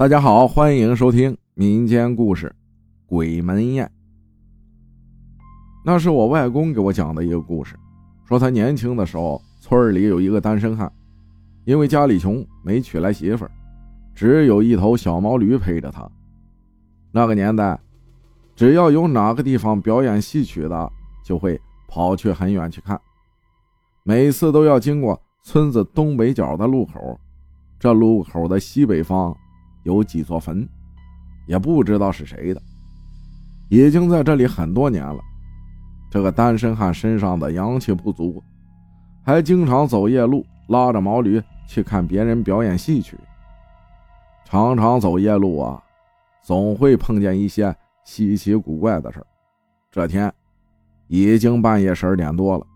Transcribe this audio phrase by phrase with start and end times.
[0.00, 2.46] 大家好，欢迎收听民间故事
[3.06, 3.84] 《鬼门宴》。
[5.84, 7.76] 那是我外公给我讲的一个故事，
[8.24, 10.90] 说他年轻的时候，村里有一个单身汉，
[11.66, 13.50] 因为家里穷，没娶来媳妇儿，
[14.14, 16.10] 只有一头小毛驴陪着他。
[17.12, 17.78] 那个年代，
[18.56, 20.92] 只要有哪个地方表演戏曲的，
[21.22, 22.98] 就会跑去很远去看，
[24.02, 27.20] 每次都要经过村子东北角的路口，
[27.78, 29.36] 这路口的西北方。
[29.82, 30.68] 有几座坟，
[31.46, 32.60] 也不知道是谁的，
[33.68, 35.20] 已经在这里很多年了。
[36.10, 38.42] 这个单身汉身上的阳气不足，
[39.24, 43.16] 还经常走夜路，拉着毛驴去看别人表演戏曲。
[44.44, 45.80] 常常走夜路啊，
[46.42, 47.74] 总会碰见一些
[48.04, 49.24] 稀奇古怪的事
[49.90, 50.32] 这天
[51.06, 52.66] 已经半夜十二点多了，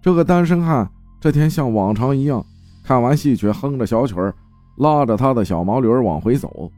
[0.00, 0.90] 这个单身汉
[1.20, 2.42] 这天像往常一样，
[2.82, 4.34] 看完戏曲，哼着小曲儿。
[4.78, 6.70] 拉着他的小毛驴往回走，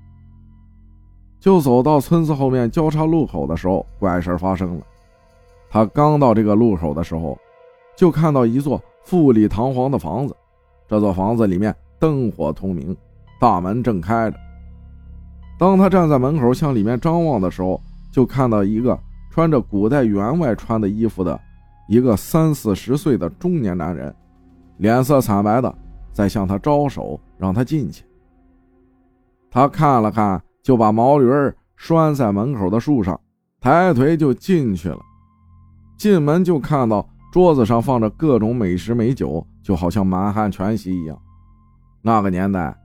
[1.39, 4.83] 就走到村子后面交叉路口的时候，怪事发生了。
[5.69, 7.39] 他刚到这个路口的时候，
[7.97, 10.35] 就看到一座富丽堂皇的房子。
[10.89, 12.97] 这座房子里面灯火通明，
[13.39, 14.37] 大门正开着。
[15.59, 18.99] 当他站在门口向里面张望的时候，就看到一个
[19.31, 21.39] 穿着古代员外穿的衣服的
[21.87, 24.13] 一个三四十岁的中年男人，
[24.79, 25.73] 脸色惨白的。
[26.13, 28.05] 在向他招手，让他进去。
[29.51, 33.19] 他看了看，就把毛驴儿拴在门口的树上，
[33.61, 34.99] 抬腿就进去了。
[35.97, 41.19] 进门就看到桌子上放着各种美食美酒，就好像满汉全席一样。
[42.03, 42.77] 那个年代，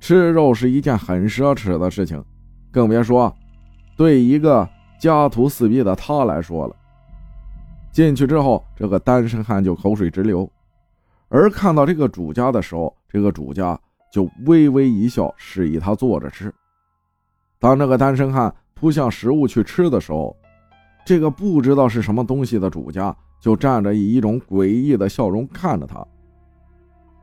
[0.00, 2.22] 吃肉是一件很奢侈的事情，
[2.70, 3.34] 更别说
[3.96, 4.68] 对一个
[5.00, 6.76] 家徒四壁的他来说了。
[7.90, 10.48] 进去之后，这个单身汉就口水直流。
[11.28, 13.78] 而看到这个主家的时候，这个主家
[14.10, 16.52] 就微微一笑，示意他坐着吃。
[17.58, 20.34] 当这个单身汉扑向食物去吃的时候，
[21.04, 26.02] 这个不知道是什么东西的主家就站着，以一种诡异的笑容看着他。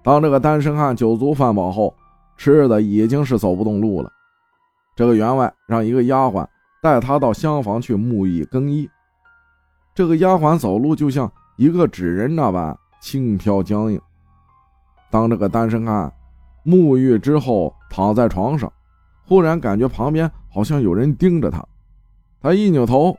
[0.03, 1.96] 当这个单身汉酒足饭饱后，
[2.38, 4.12] 吃的已经是走不动路了。
[4.96, 6.46] 这个员外让一个丫鬟
[6.81, 8.88] 带他到厢房去沐浴更衣。
[9.96, 12.78] 这个丫鬟走路就像一个纸人那般。
[13.06, 14.02] 轻飘僵硬。
[15.12, 16.12] 当这个单身汉
[16.66, 18.74] 沐浴之后躺在床上，
[19.28, 21.64] 忽然感觉旁边好像有人盯着他。
[22.42, 23.16] 他一扭头，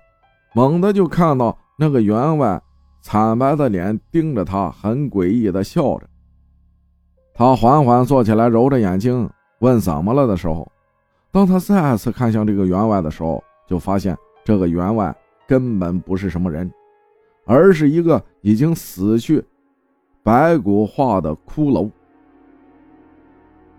[0.56, 2.60] 猛地就看到那个员外
[3.00, 6.08] 惨白的脸盯着他，很诡异的笑着。
[7.32, 9.30] 他缓缓坐起来，揉着眼睛
[9.60, 10.68] 问怎么了的时候，
[11.30, 15.14] 当他再次看向这个员外的时候，就发现这个员外
[15.46, 16.68] 根本不是什么人，
[17.44, 19.44] 而是一个已经死去。
[20.26, 21.88] 白骨化的骷髅，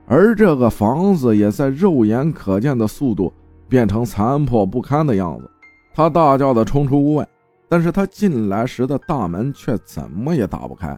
[0.05, 3.33] 而这个房子也在肉眼可见的速度
[3.67, 5.51] 变成残破不堪的样子。
[5.93, 7.27] 他大叫的冲出屋外，
[7.67, 10.97] 但是他进来时的大门却怎么也打不开。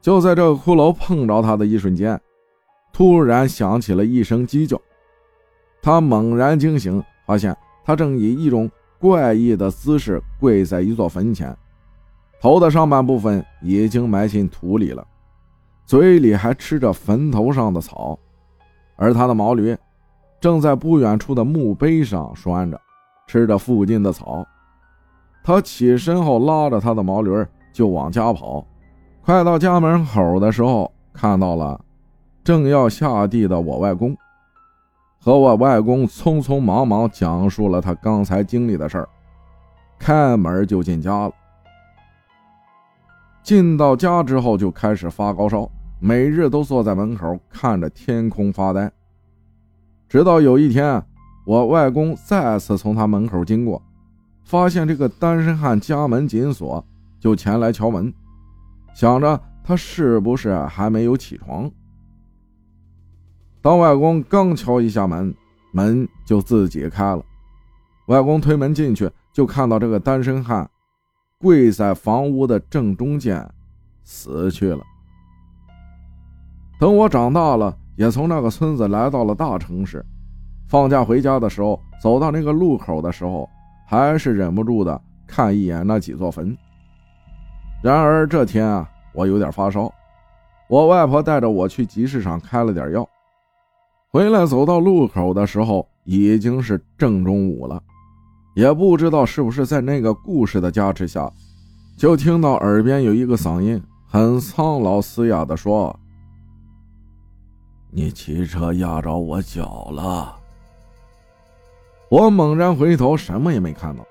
[0.00, 2.18] 就在这个骷髅碰着他的一瞬间，
[2.94, 4.80] 突然响起了一声鸡叫。
[5.82, 7.54] 他猛然惊醒，发现
[7.84, 11.54] 他正以一种怪异的姿势跪在一座坟前。
[12.40, 15.06] 头的上半部分已经埋进土里了，
[15.86, 18.18] 嘴里还吃着坟头上的草，
[18.96, 19.76] 而他的毛驴
[20.40, 22.78] 正在不远处的墓碑上拴着，
[23.26, 24.46] 吃着附近的草。
[25.42, 27.30] 他起身后拉着他的毛驴
[27.72, 28.66] 就往家跑，
[29.22, 31.82] 快到家门口的时候，看到了
[32.42, 34.14] 正要下地的我外公，
[35.18, 39.08] 和我外公匆匆忙忙讲述了他刚才经历的事儿，
[39.98, 41.32] 开门就进家了。
[43.44, 48.90] 进到家之后就开始发高烧，每日都坐在门口看着天空发呆。
[50.08, 51.04] 直到有一天，
[51.44, 53.82] 我外公再次从他门口经过，
[54.44, 56.82] 发现这个单身汉家门紧锁，
[57.20, 58.10] 就前来敲门，
[58.94, 61.70] 想着他是不是还没有起床。
[63.60, 65.34] 当外公刚敲一下门，
[65.70, 67.22] 门就自己开了。
[68.06, 70.70] 外公推门进去，就看到这个单身汉。
[71.44, 73.46] 跪在房屋的正中间，
[74.02, 74.80] 死去了。
[76.80, 80.02] 等我长大了，也从那个村子来到了大城市。
[80.66, 83.46] 放假回家的时候，走到那个路口的时候，
[83.86, 86.56] 还是忍不住的看一眼那几座坟。
[87.82, 89.92] 然而这天啊，我有点发烧，
[90.66, 93.06] 我外婆带着我去集市上开了点药。
[94.08, 97.82] 回来走到路口的时候，已经是正中午了。
[98.54, 101.30] 也不知道是不是在那个故事的加持下，
[101.96, 105.94] 就听到耳边有一个嗓音很苍老嘶哑的说
[107.90, 110.36] ：“你骑车压着我脚了。
[112.08, 114.06] 我猛然回头，什么也没看到，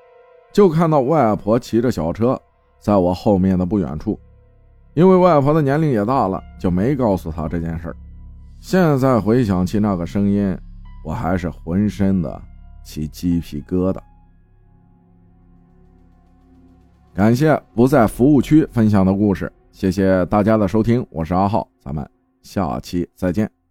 [0.51, 2.39] 就看到外婆骑着小车
[2.79, 4.19] 在我后面的不远处。
[4.93, 7.95] 因为外婆的年龄也大了，就没告诉她这件事儿。
[8.59, 10.57] 现在回想起那个声音，
[11.03, 12.41] 我还是浑身的
[12.83, 13.97] 起鸡皮疙瘩。
[17.15, 22.07] 感谢不在服务区分享的故事，谢谢大家的收听，我是阿浩，咱们
[22.41, 23.62] 下期再见。